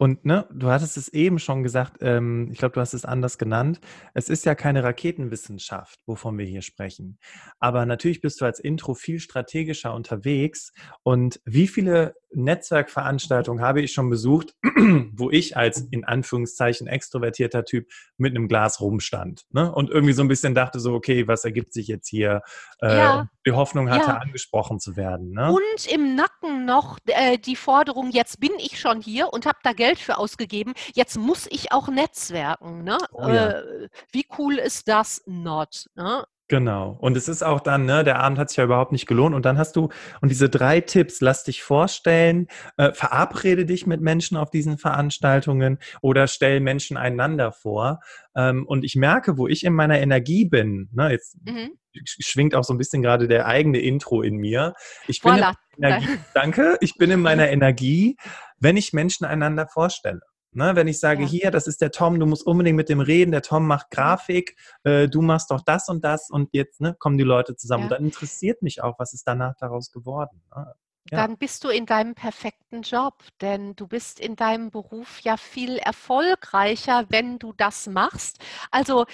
[0.01, 3.37] und ne, du hattest es eben schon gesagt, ähm, ich glaube, du hast es anders
[3.37, 3.83] genannt.
[4.15, 7.19] Es ist ja keine Raketenwissenschaft, wovon wir hier sprechen.
[7.59, 10.73] Aber natürlich bist du als Intro viel strategischer unterwegs.
[11.03, 14.55] Und wie viele Netzwerkveranstaltungen habe ich schon besucht,
[15.13, 19.73] wo ich als in Anführungszeichen extrovertierter Typ mit einem Glas rumstand ne?
[19.73, 22.43] und irgendwie so ein bisschen dachte so, okay, was ergibt sich jetzt hier?
[22.81, 23.29] Äh, ja.
[23.47, 24.17] Die Hoffnung hatte, ja.
[24.19, 25.33] angesprochen zu werden.
[25.33, 25.53] Ne?
[25.53, 29.73] Und im Nacken noch äh, die Forderung, jetzt bin ich schon hier und habe da
[29.73, 32.85] Geld für ausgegeben, jetzt muss ich auch netzwerken.
[32.85, 32.99] Ne?
[33.13, 33.51] Oh, ja.
[33.51, 35.87] äh, wie cool ist das not?
[35.95, 36.25] Ne?
[36.51, 36.97] Genau.
[37.01, 39.37] Und es ist auch dann, ne, der Abend hat sich ja überhaupt nicht gelohnt.
[39.37, 39.89] Und dann hast du,
[40.21, 45.79] und diese drei Tipps, lass dich vorstellen, äh, verabrede dich mit Menschen auf diesen Veranstaltungen
[46.03, 48.01] oder stell Menschen einander vor.
[48.35, 51.71] Ähm, und ich merke, wo ich in meiner Energie bin, ne, jetzt mhm.
[52.05, 54.75] schwingt auch so ein bisschen gerade der eigene Intro in mir.
[55.07, 55.55] Ich bin voilà.
[55.79, 58.17] Energie, danke, ich bin in meiner Energie,
[58.59, 60.21] wenn ich Menschen einander vorstelle.
[60.53, 61.29] Ne, wenn ich sage, ja.
[61.29, 64.57] hier, das ist der Tom, du musst unbedingt mit dem reden, der Tom macht Grafik,
[64.83, 67.83] äh, du machst doch das und das und jetzt ne, kommen die Leute zusammen.
[67.83, 67.87] Ja.
[67.87, 70.43] Und dann interessiert mich auch, was ist danach daraus geworden.
[70.55, 70.75] Ne?
[71.11, 71.27] Ja.
[71.27, 75.79] dann bist du in deinem perfekten Job, denn du bist in deinem Beruf ja viel
[75.79, 78.39] erfolgreicher, wenn du das machst.
[78.71, 79.07] Also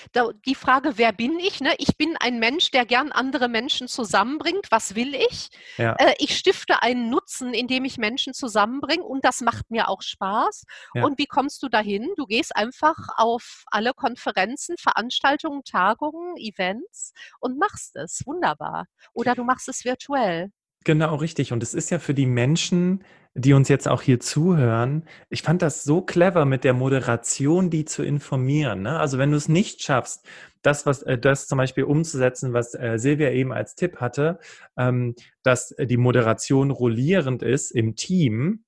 [0.44, 1.61] die Frage, wer bin ich?
[1.61, 1.75] Ne?
[1.79, 4.66] Ich bin ein Mensch, der gern andere Menschen zusammenbringt.
[4.70, 5.51] Was will ich?
[5.77, 5.94] Ja.
[5.99, 10.64] Äh, ich stifte einen Nutzen, indem ich Menschen zusammenbringe und das macht mir auch Spaß.
[10.94, 11.05] Ja.
[11.05, 12.11] Und wie kommst du dahin?
[12.16, 18.22] Du gehst einfach auf alle Konferenzen, Veranstaltungen, Tagungen, Events und machst es.
[18.27, 18.87] Wunderbar.
[19.12, 20.51] Oder du machst es virtuell.
[20.87, 21.53] Genau, richtig.
[21.53, 23.03] Und es ist ja für die Menschen,
[23.35, 27.85] die uns jetzt auch hier zuhören, ich fand das so clever mit der Moderation, die
[27.85, 28.83] zu informieren.
[28.83, 28.96] Ne?
[29.01, 30.25] Also wenn du es nicht schaffst,
[30.62, 34.38] das, was äh, das zum Beispiel umzusetzen, was äh, Silvia eben als Tipp hatte,
[34.79, 38.62] ähm, dass die Moderation rollierend ist im Team,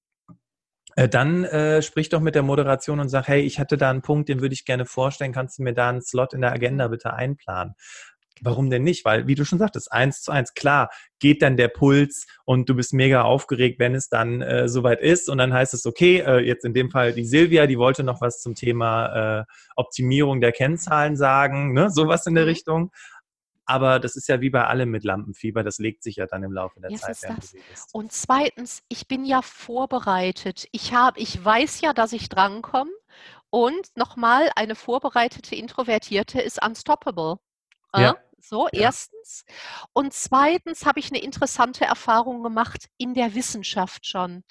[0.96, 4.02] äh, dann äh, sprich doch mit der Moderation und sag, hey, ich hatte da einen
[4.02, 6.88] Punkt, den würde ich gerne vorstellen, kannst du mir da einen Slot in der Agenda
[6.88, 7.74] bitte einplanen?
[8.42, 9.04] Warum denn nicht?
[9.04, 12.74] Weil, wie du schon sagtest, eins zu eins, klar, geht dann der Puls und du
[12.74, 15.28] bist mega aufgeregt, wenn es dann äh, soweit ist.
[15.28, 18.20] Und dann heißt es, okay, äh, jetzt in dem Fall die Silvia, die wollte noch
[18.20, 19.44] was zum Thema äh,
[19.76, 21.90] Optimierung der Kennzahlen sagen, ne?
[21.90, 22.50] sowas in der mhm.
[22.50, 22.92] Richtung.
[23.68, 26.52] Aber das ist ja wie bei allem mit Lampenfieber, das legt sich ja dann im
[26.52, 27.38] Laufe der Jetzt Zeit.
[27.92, 30.66] Und zweitens, ich bin ja vorbereitet.
[30.72, 32.90] Ich, hab, ich weiß ja, dass ich drankomme.
[33.50, 37.36] Und nochmal, eine vorbereitete Introvertierte ist unstoppable.
[37.94, 38.16] Ja.
[38.40, 38.82] So, ja.
[38.82, 39.44] erstens.
[39.92, 44.44] Und zweitens habe ich eine interessante Erfahrung gemacht in der Wissenschaft schon.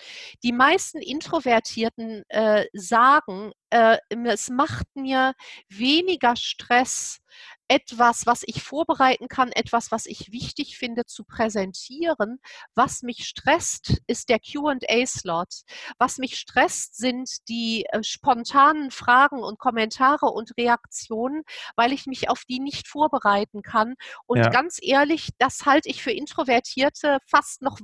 [0.43, 5.33] Die meisten Introvertierten äh, sagen, äh, es macht mir
[5.69, 7.19] weniger Stress,
[7.67, 12.39] etwas, was ich vorbereiten kann, etwas, was ich wichtig finde zu präsentieren.
[12.75, 15.61] Was mich stresst, ist der QA-Slot.
[15.97, 21.43] Was mich stresst, sind die äh, spontanen Fragen und Kommentare und Reaktionen,
[21.75, 23.95] weil ich mich auf die nicht vorbereiten kann.
[24.25, 24.49] Und ja.
[24.49, 27.79] ganz ehrlich, das halte ich für Introvertierte fast noch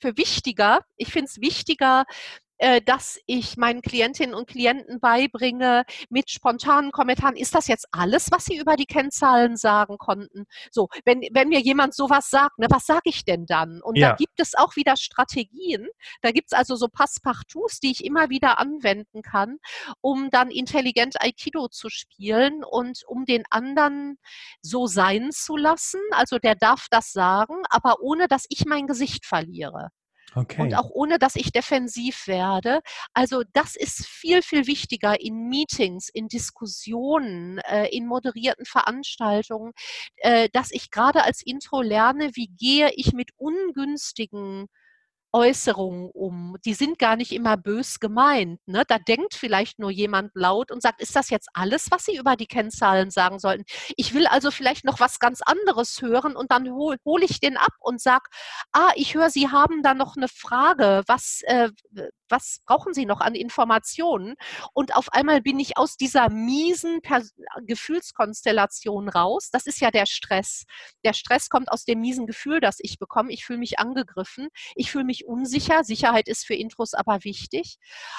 [0.00, 0.80] für wichtiger.
[0.96, 2.04] Ich finde es wichtiger,
[2.58, 7.36] äh, dass ich meinen Klientinnen und Klienten beibringe mit spontanen Kommentaren.
[7.36, 10.46] Ist das jetzt alles, was Sie über die Kennzahlen sagen konnten?
[10.70, 13.82] So, wenn, wenn mir jemand sowas sagt, ne, was sage ich denn dann?
[13.82, 14.10] Und ja.
[14.10, 15.86] da gibt es auch wieder Strategien.
[16.22, 19.58] Da gibt es also so Passpartouts, die ich immer wieder anwenden kann,
[20.00, 24.18] um dann intelligent Aikido zu spielen und um den anderen
[24.62, 26.00] so sein zu lassen.
[26.12, 29.90] Also der darf das sagen, aber ohne dass ich mein Gesicht verliere.
[30.36, 30.60] Okay.
[30.60, 32.80] Und auch ohne, dass ich defensiv werde.
[33.14, 39.72] Also das ist viel, viel wichtiger in Meetings, in Diskussionen, äh, in moderierten Veranstaltungen,
[40.16, 44.66] äh, dass ich gerade als Intro lerne, wie gehe ich mit ungünstigen
[45.36, 46.56] Äußerungen um.
[46.64, 48.58] Die sind gar nicht immer bös gemeint.
[48.66, 48.84] Ne?
[48.88, 52.36] Da denkt vielleicht nur jemand laut und sagt, ist das jetzt alles, was Sie über
[52.36, 53.64] die Kennzahlen sagen sollten?
[53.96, 57.58] Ich will also vielleicht noch was ganz anderes hören und dann hole hol ich den
[57.58, 58.24] ab und sage,
[58.72, 61.02] ah, ich höre, Sie haben da noch eine Frage.
[61.06, 61.68] Was, äh,
[62.30, 64.36] was brauchen Sie noch an Informationen?
[64.72, 67.34] Und auf einmal bin ich aus dieser miesen Pers
[67.66, 69.50] Gefühlskonstellation raus.
[69.52, 70.64] Das ist ja der Stress.
[71.04, 73.32] Der Stress kommt aus dem miesen Gefühl, das ich bekomme.
[73.32, 74.48] Ich fühle mich angegriffen.
[74.74, 75.84] Ich fühle mich unsicher.
[75.84, 77.76] Sicherheit ist für Intros aber wichtig.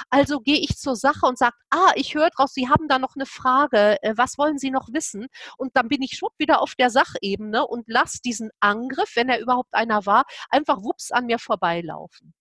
[0.09, 3.15] Also gehe ich zur Sache und sage, ah, ich höre draus, Sie haben da noch
[3.15, 3.97] eine Frage.
[4.01, 5.27] Äh, was wollen Sie noch wissen?
[5.57, 9.39] Und dann bin ich schon wieder auf der Sachebene und lasse diesen Angriff, wenn er
[9.39, 12.33] überhaupt einer war, einfach wups an mir vorbeilaufen.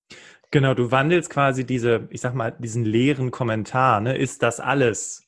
[0.50, 4.16] Genau, du wandelst quasi diese, ich sag mal, diesen leeren Kommentar, ne?
[4.16, 5.26] Ist das alles?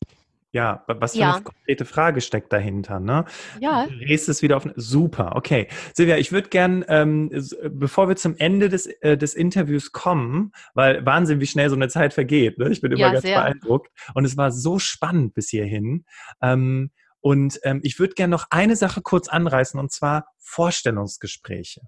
[0.51, 1.35] Ja, was für ja.
[1.35, 3.27] eine konkrete Frage steckt dahinter, ne?
[3.61, 3.87] Ja.
[3.87, 4.67] Du drehst es wieder auf.
[4.77, 5.69] Super, okay.
[5.93, 7.31] Silvia, ich würde gern, ähm,
[7.71, 11.89] bevor wir zum Ende des, äh, des Interviews kommen, weil Wahnsinn, wie schnell so eine
[11.89, 12.71] Zeit vergeht, ne?
[12.71, 13.41] Ich bin immer ja, ganz sehr.
[13.41, 13.91] beeindruckt.
[14.15, 16.07] Und es war so spannend bis hierhin.
[16.41, 21.83] Ähm, und ähm, ich würde gern noch eine Sache kurz anreißen, und zwar Vorstellungsgespräche.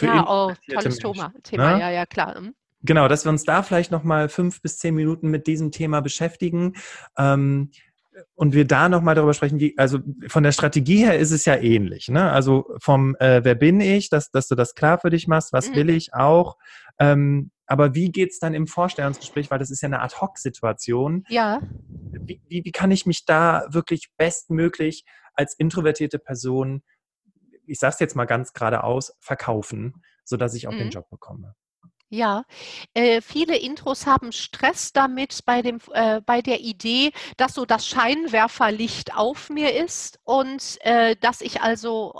[0.00, 1.34] ja, oh, tolles Thema.
[1.42, 1.74] Thema.
[1.74, 1.80] Ne?
[1.80, 2.36] Ja, ja, klar.
[2.36, 2.54] Hm.
[2.82, 6.76] Genau, dass wir uns da vielleicht nochmal fünf bis zehn Minuten mit diesem Thema beschäftigen.
[7.18, 7.72] Ähm,
[8.34, 11.56] und wir da nochmal darüber sprechen, wie, also von der Strategie her ist es ja
[11.56, 12.08] ähnlich.
[12.08, 12.30] Ne?
[12.30, 15.70] Also vom äh, Wer bin ich, dass, dass du das klar für dich machst, was
[15.70, 15.74] mhm.
[15.74, 16.56] will ich auch.
[16.98, 21.24] Ähm, aber wie geht's dann im Vorstellungsgespräch, weil das ist ja eine Ad-Hoc-Situation.
[21.28, 21.60] Ja.
[21.88, 26.82] Wie, wie, wie kann ich mich da wirklich bestmöglich als introvertierte Person,
[27.66, 30.78] ich sage es jetzt mal ganz geradeaus, verkaufen, sodass ich auch mhm.
[30.78, 31.54] den Job bekomme?
[32.12, 32.42] Ja,
[32.92, 37.86] äh, viele Intros haben Stress damit bei, dem, äh, bei der Idee, dass so das
[37.86, 42.12] Scheinwerferlicht auf mir ist und äh, dass ich also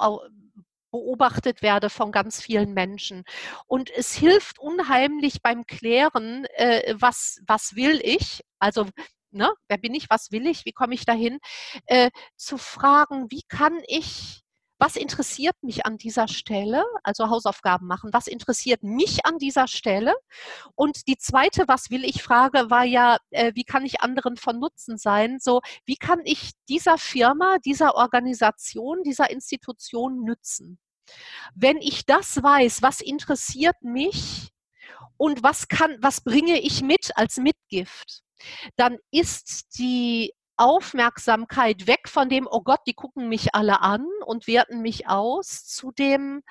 [0.92, 3.24] beobachtet werde von ganz vielen Menschen.
[3.66, 8.42] Und es hilft unheimlich beim Klären, äh, was, was will ich?
[8.60, 8.86] Also
[9.32, 9.48] Ne?
[9.68, 10.10] Wer bin ich?
[10.10, 10.64] Was will ich?
[10.64, 11.38] Wie komme ich dahin?
[11.86, 14.42] Äh, zu fragen, wie kann ich
[14.80, 16.84] was interessiert mich an dieser Stelle?
[17.02, 18.12] Also Hausaufgaben machen.
[18.14, 20.14] Was interessiert mich an dieser Stelle?
[20.74, 24.58] Und die zweite, was will ich Frage war ja, äh, wie kann ich anderen von
[24.58, 25.38] Nutzen sein?
[25.38, 30.78] So, wie kann ich dieser Firma, dieser Organisation, dieser Institution nützen?
[31.54, 34.48] Wenn ich das weiß, was interessiert mich
[35.18, 38.22] und was kann, was bringe ich mit als Mitgift?
[38.76, 44.46] Dann ist die Aufmerksamkeit weg von dem, oh Gott, die gucken mich alle an und
[44.46, 46.42] werten mich aus, zu dem,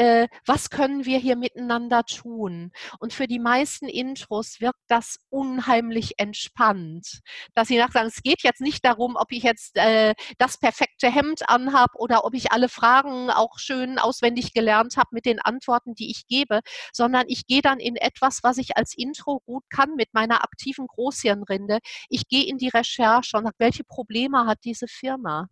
[0.00, 2.72] äh, was können wir hier miteinander tun?
[3.00, 7.20] Und für die meisten Intros wirkt das unheimlich entspannt,
[7.54, 11.50] dass sie nachsagen, es geht jetzt nicht darum, ob ich jetzt äh, das perfekte Hemd
[11.50, 16.10] anhab oder ob ich alle Fragen auch schön auswendig gelernt habe mit den Antworten, die
[16.10, 16.60] ich gebe,
[16.94, 20.86] sondern ich gehe dann in etwas, was ich als Intro gut kann mit meiner aktiven
[20.86, 21.80] Großhirnrinde.
[22.08, 25.48] Ich gehe in die Recherche und sage, welche Probleme hat diese Firma?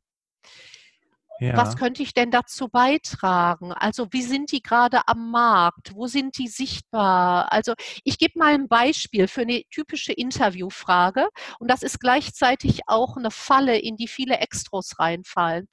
[1.40, 1.56] Ja.
[1.56, 3.72] Was könnte ich denn dazu beitragen?
[3.72, 5.94] Also wie sind die gerade am Markt?
[5.94, 7.52] Wo sind die sichtbar?
[7.52, 7.74] Also
[8.04, 13.30] ich gebe mal ein Beispiel für eine typische Interviewfrage und das ist gleichzeitig auch eine
[13.30, 15.68] Falle, in die viele Extros reinfallen.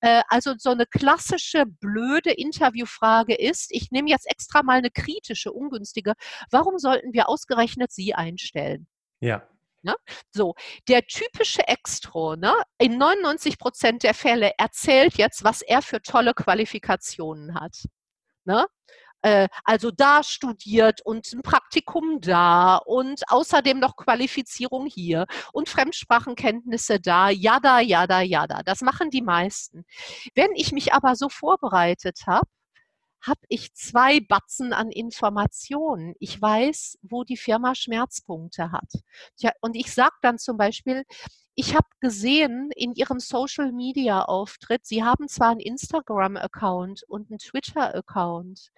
[0.00, 5.52] Äh, also so eine klassische blöde Interviewfrage ist, ich nehme jetzt extra mal eine kritische,
[5.52, 6.14] ungünstige,
[6.50, 8.86] warum sollten wir ausgerechnet Sie einstellen?
[9.20, 9.46] Ja.
[9.82, 9.94] Ne?
[10.30, 10.54] So,
[10.88, 16.34] der typische Extro, ne, in 99 Prozent der Fälle erzählt jetzt, was er für tolle
[16.34, 17.76] Qualifikationen hat.
[18.44, 18.66] Ne?
[19.22, 27.00] Äh, also da studiert und ein Praktikum da und außerdem noch Qualifizierung hier und Fremdsprachenkenntnisse
[27.00, 28.62] da, jada, jada, jada.
[28.64, 29.84] Das machen die meisten.
[30.34, 32.48] Wenn ich mich aber so vorbereitet habe,
[33.22, 36.14] habe ich zwei Batzen an Informationen.
[36.18, 38.90] Ich weiß, wo die Firma Schmerzpunkte hat.
[39.38, 41.04] Ja, und ich sage dann zum Beispiel,
[41.54, 48.70] ich habe gesehen in Ihrem Social-Media-Auftritt, Sie haben zwar einen Instagram-Account und einen Twitter-Account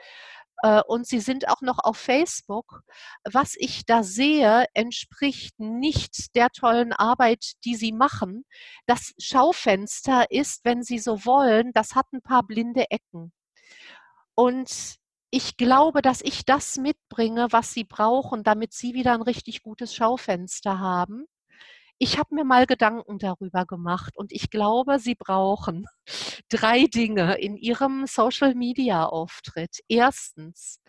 [0.63, 2.83] äh, und Sie sind auch noch auf Facebook.
[3.31, 8.45] Was ich da sehe, entspricht nicht der tollen Arbeit, die Sie machen.
[8.87, 13.33] Das Schaufenster ist, wenn Sie so wollen, das hat ein paar blinde Ecken.
[14.35, 14.97] Und
[15.31, 19.95] ich glaube, dass ich das mitbringe, was sie brauchen, damit sie wieder ein richtig gutes
[19.95, 21.27] Schaufenster haben.
[21.99, 25.87] Ich habe mir mal Gedanken darüber gemacht und ich glaube, sie brauchen
[26.51, 29.81] drei Dinge in ihrem Social-Media-Auftritt.
[29.89, 30.81] Erstens,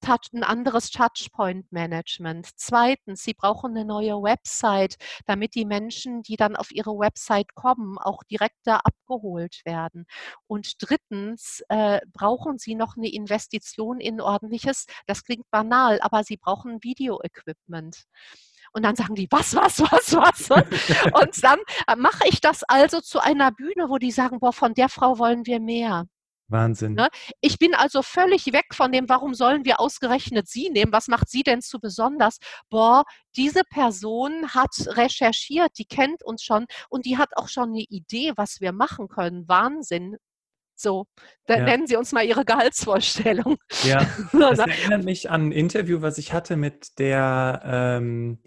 [0.00, 2.48] Touch, ein anderes Touchpoint-Management.
[2.56, 7.98] Zweitens, Sie brauchen eine neue Website, damit die Menschen, die dann auf Ihre Website kommen,
[7.98, 10.06] auch direkt da abgeholt werden.
[10.46, 16.36] Und drittens, äh, brauchen Sie noch eine Investition in ordentliches, das klingt banal, aber Sie
[16.36, 18.04] brauchen Video-Equipment.
[18.72, 20.50] Und dann sagen die, was, was, was, was?
[21.22, 24.74] Und dann äh, mache ich das also zu einer Bühne, wo die sagen, boah, von
[24.74, 26.06] der Frau wollen wir mehr.
[26.48, 26.94] Wahnsinn.
[26.94, 27.08] Ne?
[27.40, 30.92] Ich bin also völlig weg von dem, warum sollen wir ausgerechnet sie nehmen?
[30.92, 32.38] Was macht sie denn zu besonders?
[32.70, 33.04] Boah,
[33.36, 38.32] diese Person hat recherchiert, die kennt uns schon und die hat auch schon eine Idee,
[38.36, 39.48] was wir machen können.
[39.48, 40.16] Wahnsinn.
[40.78, 41.06] So,
[41.46, 41.64] dann ja.
[41.64, 43.56] nennen Sie uns mal Ihre Gehaltsvorstellung.
[43.84, 48.42] Ja, das erinnert mich an ein Interview, was ich hatte mit der, ähm,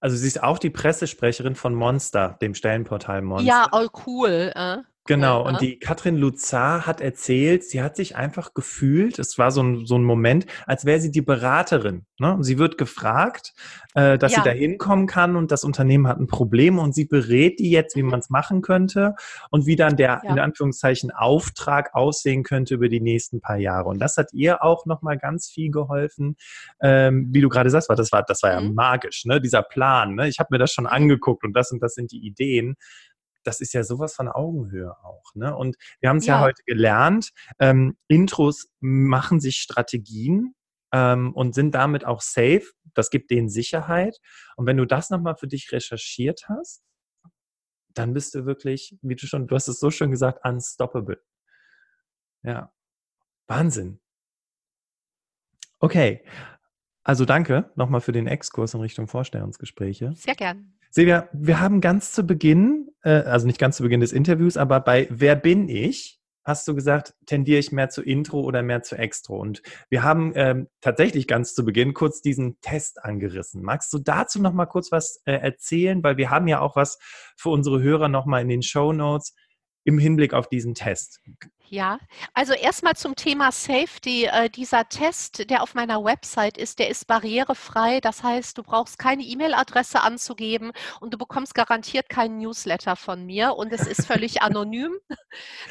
[0.00, 3.46] also sie ist auch die Pressesprecherin von Monster, dem Stellenportal Monster.
[3.46, 4.52] Ja, oh, cool.
[4.54, 4.78] Äh.
[5.06, 5.48] Genau, ja.
[5.50, 9.86] und die Katrin Luzar hat erzählt, sie hat sich einfach gefühlt, es war so ein,
[9.86, 12.06] so ein Moment, als wäre sie die Beraterin.
[12.18, 12.36] Ne?
[12.40, 13.54] Sie wird gefragt,
[13.94, 14.42] äh, dass ja.
[14.42, 17.96] sie da hinkommen kann und das Unternehmen hat ein Problem und sie berät die jetzt,
[17.96, 19.14] wie man es machen könnte
[19.50, 20.30] und wie dann der, ja.
[20.30, 23.88] in Anführungszeichen, Auftrag aussehen könnte über die nächsten paar Jahre.
[23.88, 26.36] Und das hat ihr auch nochmal ganz viel geholfen,
[26.80, 28.74] ähm, wie du gerade sagst, das war, das war ja mhm.
[28.74, 29.40] magisch, ne?
[29.40, 30.14] dieser Plan.
[30.14, 30.28] Ne?
[30.28, 32.76] Ich habe mir das schon angeguckt und das und das sind die Ideen
[33.46, 35.34] das ist ja sowas von Augenhöhe auch.
[35.34, 35.54] Ne?
[35.54, 36.36] Und wir haben es ja.
[36.36, 36.40] ja.
[36.42, 40.54] heute gelernt, ähm, Intros machen sich Strategien
[40.92, 42.64] ähm, und sind damit auch safe.
[42.94, 44.18] Das gibt denen Sicherheit.
[44.56, 46.82] Und wenn du das nochmal für dich recherchiert hast,
[47.94, 51.22] dann bist du wirklich, wie du schon, du hast es so schön gesagt, unstoppable.
[52.42, 52.72] Ja,
[53.46, 54.00] Wahnsinn.
[55.78, 56.24] Okay,
[57.02, 60.12] also danke nochmal für den Exkurs in Richtung Vorstellungsgespräche.
[60.14, 60.75] Sehr gern.
[60.96, 64.80] Silvia, wir haben ganz zu Beginn, äh, also nicht ganz zu Beginn des Interviews, aber
[64.80, 66.22] bei Wer bin ich?
[66.42, 69.36] hast du gesagt, tendiere ich mehr zu Intro oder mehr zu Extro?
[69.36, 73.62] Und wir haben ähm, tatsächlich ganz zu Beginn kurz diesen Test angerissen.
[73.62, 76.02] Magst du dazu noch mal kurz was äh, erzählen?
[76.04, 76.98] Weil wir haben ja auch was
[77.36, 79.34] für unsere Hörer noch mal in den Show Notes.
[79.86, 81.20] Im Hinblick auf diesen Test?
[81.68, 81.98] Ja,
[82.32, 84.26] also erstmal zum Thema Safety.
[84.26, 88.00] Äh, dieser Test, der auf meiner Website ist, der ist barrierefrei.
[88.00, 93.54] Das heißt, du brauchst keine E-Mail-Adresse anzugeben und du bekommst garantiert keinen Newsletter von mir
[93.54, 94.96] und es ist völlig anonym.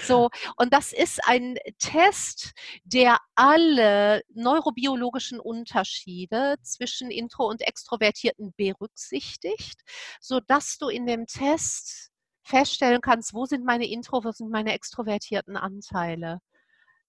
[0.01, 2.51] So, und das ist ein Test,
[2.83, 9.81] der alle neurobiologischen Unterschiede zwischen Intro- und Extrovertierten berücksichtigt,
[10.19, 12.11] sodass du in dem Test
[12.45, 16.41] feststellen kannst, wo sind meine Intro, wo sind meine extrovertierten Anteile.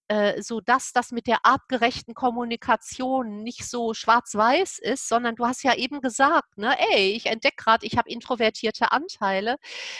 [0.09, 5.63] Äh, so dass das mit der artgerechten Kommunikation nicht so schwarz-weiß ist, sondern du hast
[5.63, 9.57] ja eben gesagt, ne, ey, ich entdecke gerade, ich habe introvertierte Anteile,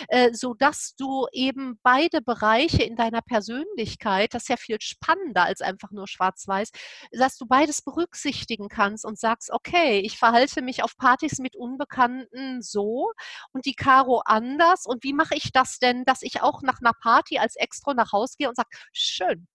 [0.07, 5.43] äh, so dass du eben beide Bereiche in deiner Persönlichkeit, das ist ja viel spannender
[5.43, 6.71] als einfach nur schwarz-weiß,
[7.11, 12.61] dass du beides berücksichtigen kannst und sagst, okay, ich verhalte mich auf Partys mit Unbekannten
[12.61, 13.11] so
[13.51, 16.93] und die Caro anders und wie mache ich das denn, dass ich auch nach einer
[17.01, 19.47] Party als Extra nach Hause gehe und sage, schön,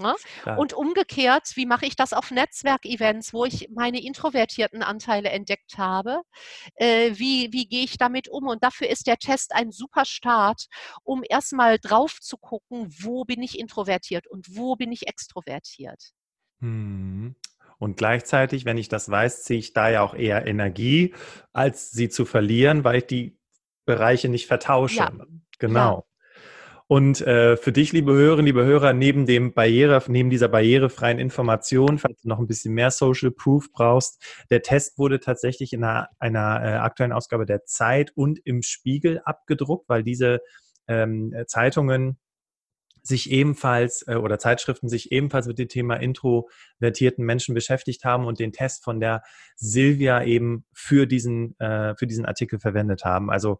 [0.00, 0.14] Ne?
[0.56, 6.20] Und umgekehrt, wie mache ich das auf Netzwerkevents, wo ich meine introvertierten Anteile entdeckt habe?
[6.74, 8.46] Äh, wie, wie gehe ich damit um?
[8.46, 10.66] Und dafür ist der Test ein super Start,
[11.02, 16.12] um erstmal drauf zu gucken, wo bin ich introvertiert und wo bin ich extrovertiert.
[16.60, 17.34] Hm.
[17.78, 21.14] Und gleichzeitig, wenn ich das weiß, ziehe ich da ja auch eher Energie,
[21.52, 23.38] als sie zu verlieren, weil ich die
[23.84, 24.96] Bereiche nicht vertausche.
[24.96, 25.12] Ja.
[25.58, 25.98] Genau.
[25.98, 26.05] Ja.
[26.88, 31.98] Und äh, für dich, liebe Hörerinnen, liebe Hörer, neben dem Barriere, neben dieser barrierefreien Information,
[31.98, 36.08] falls du noch ein bisschen mehr Social Proof brauchst, der Test wurde tatsächlich in einer,
[36.20, 40.40] einer äh, aktuellen Ausgabe der Zeit und im Spiegel abgedruckt, weil diese
[40.86, 42.18] ähm, Zeitungen
[43.02, 48.38] sich ebenfalls äh, oder Zeitschriften sich ebenfalls mit dem Thema introvertierten Menschen beschäftigt haben und
[48.38, 49.22] den Test von der
[49.56, 53.30] Silvia eben für diesen, äh, für diesen Artikel verwendet haben.
[53.30, 53.58] Also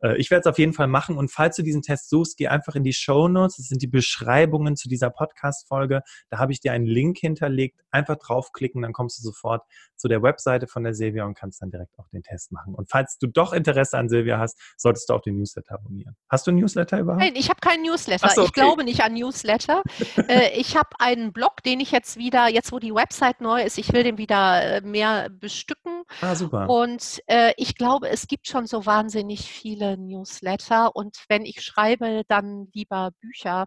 [0.00, 2.48] äh, ich werde es auf jeden Fall machen und falls du diesen Test suchst, geh
[2.48, 3.56] einfach in die Show Notes.
[3.56, 6.02] Das sind die Beschreibungen zu dieser Podcast-Folge.
[6.30, 7.80] Da habe ich dir einen Link hinterlegt.
[7.90, 9.62] Einfach draufklicken, dann kommst du sofort
[9.96, 12.74] zu der Webseite von der Silvia und kannst dann direkt auch den Test machen.
[12.74, 16.16] Und falls du doch Interesse an Silvia hast, solltest du auch den Newsletter abonnieren.
[16.28, 17.22] Hast du einen Newsletter überhaupt?
[17.22, 18.28] Nein, ich habe keinen Newsletter.
[18.28, 18.48] So, okay.
[18.48, 19.82] Ich glaube nicht an Newsletter.
[20.28, 23.78] Äh, ich habe einen Blog, den ich jetzt wieder, jetzt wo die Website neu ist,
[23.78, 25.95] ich will den wieder äh, mehr bestücken.
[26.20, 26.68] Ah, super.
[26.68, 30.94] Und äh, ich glaube, es gibt schon so wahnsinnig viele Newsletter.
[30.94, 33.66] Und wenn ich schreibe, dann lieber Bücher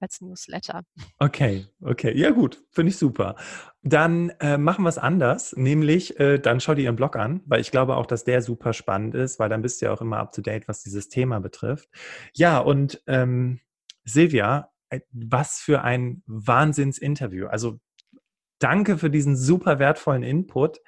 [0.00, 0.82] als Newsletter.
[1.18, 2.16] Okay, okay.
[2.16, 2.62] Ja, gut.
[2.70, 3.36] Finde ich super.
[3.82, 7.60] Dann äh, machen wir es anders, nämlich äh, dann schau dir ihren Blog an, weil
[7.60, 10.18] ich glaube auch, dass der super spannend ist, weil dann bist du ja auch immer
[10.18, 11.88] up to date, was dieses Thema betrifft.
[12.34, 13.60] Ja, und ähm,
[14.04, 17.46] Silvia, äh, was für ein Wahnsinnsinterview.
[17.46, 17.78] Also
[18.58, 20.80] danke für diesen super wertvollen Input.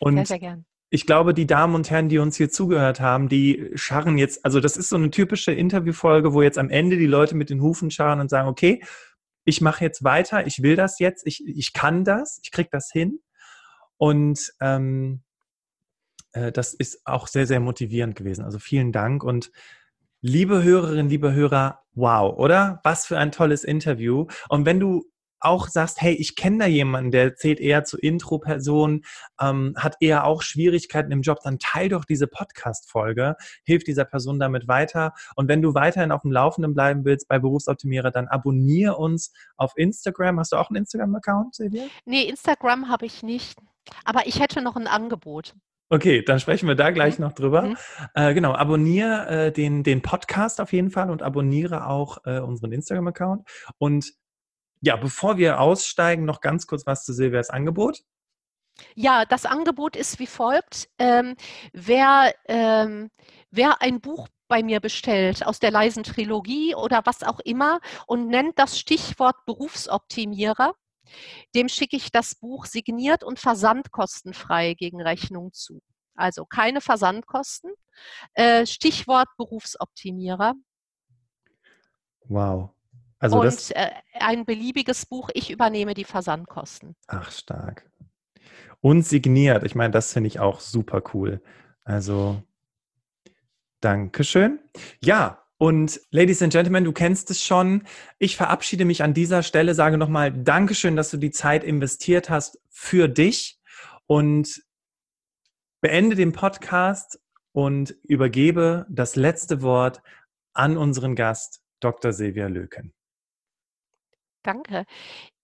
[0.00, 3.28] Und sehr, sehr gern ich glaube, die Damen und Herren, die uns hier zugehört haben,
[3.28, 7.06] die scharren jetzt, also das ist so eine typische Interviewfolge, wo jetzt am Ende die
[7.06, 8.82] Leute mit den Hufen scharren und sagen, okay,
[9.44, 12.90] ich mache jetzt weiter, ich will das jetzt, ich, ich kann das, ich kriege das
[12.90, 13.20] hin.
[13.96, 15.22] Und ähm,
[16.32, 18.44] äh, das ist auch sehr, sehr motivierend gewesen.
[18.44, 19.50] Also vielen Dank und
[20.20, 22.80] liebe Hörerinnen, liebe Hörer, wow, oder?
[22.84, 24.26] Was für ein tolles Interview.
[24.48, 25.04] Und wenn du
[25.40, 29.04] auch sagst, hey, ich kenne da jemanden, der zählt eher zu Intro-Personen,
[29.40, 34.38] ähm, hat eher auch Schwierigkeiten im Job, dann teil doch diese Podcast-Folge, hilf dieser Person
[34.38, 35.12] damit weiter.
[35.34, 39.72] Und wenn du weiterhin auf dem Laufenden bleiben willst bei Berufsoptimierer, dann abonniere uns auf
[39.76, 40.38] Instagram.
[40.40, 41.84] Hast du auch einen Instagram-Account, Silvia?
[42.04, 43.58] Nee, Instagram habe ich nicht.
[44.04, 45.54] Aber ich hätte noch ein Angebot.
[45.88, 47.26] Okay, dann sprechen wir da gleich mhm.
[47.26, 47.62] noch drüber.
[47.62, 47.76] Mhm.
[48.14, 52.72] Äh, genau, abonniere äh, den, den Podcast auf jeden Fall und abonniere auch äh, unseren
[52.72, 53.46] Instagram-Account.
[53.78, 54.12] Und
[54.80, 58.02] ja, bevor wir aussteigen, noch ganz kurz was zu Silvias Angebot.
[58.94, 60.88] Ja, das Angebot ist wie folgt.
[60.98, 61.36] Ähm,
[61.72, 63.10] wer, ähm,
[63.50, 68.28] wer ein Buch bei mir bestellt aus der leisen Trilogie oder was auch immer und
[68.28, 70.74] nennt das Stichwort Berufsoptimierer,
[71.54, 75.80] dem schicke ich das Buch signiert und versandkostenfrei gegen Rechnung zu.
[76.14, 77.72] Also keine Versandkosten.
[78.34, 80.54] Äh, Stichwort Berufsoptimierer.
[82.28, 82.75] Wow.
[83.34, 86.94] Also und äh, ein beliebiges Buch, ich übernehme die Versandkosten.
[87.08, 87.88] Ach, stark.
[88.80, 89.64] Und signiert.
[89.64, 91.42] Ich meine, das finde ich auch super cool.
[91.84, 92.42] Also,
[93.80, 94.60] Dankeschön.
[95.00, 97.84] Ja, und Ladies and Gentlemen, du kennst es schon.
[98.18, 102.60] Ich verabschiede mich an dieser Stelle, sage nochmal Dankeschön, dass du die Zeit investiert hast
[102.68, 103.58] für dich
[104.06, 104.62] und
[105.80, 107.20] beende den Podcast
[107.52, 110.02] und übergebe das letzte Wort
[110.52, 112.12] an unseren Gast, Dr.
[112.12, 112.92] Silvia Löken.
[114.46, 114.86] Danke.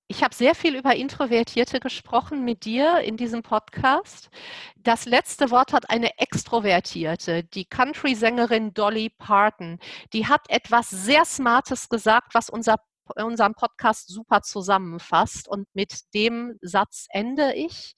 [0.06, 4.30] Ich habe sehr viel über Introvertierte gesprochen mit dir in diesem Podcast.
[4.76, 9.80] Das letzte Wort hat eine Extrovertierte, die Country-Sängerin Dolly Parton.
[10.12, 12.76] Die hat etwas sehr Smartes gesagt, was unser
[13.16, 15.48] unseren Podcast super zusammenfasst.
[15.48, 17.94] Und mit dem Satz ende ich.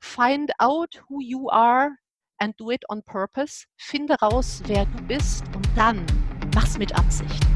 [0.00, 1.90] Find out who you are
[2.38, 3.66] and do it on purpose.
[3.76, 6.04] Finde raus, wer du bist und dann
[6.52, 7.46] mach's mit Absicht.